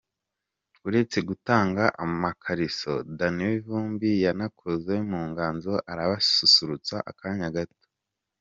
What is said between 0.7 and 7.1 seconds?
Uretse gutanga amakariso, Dany Vumbi yanakoze mu nganzo arabasusurutsa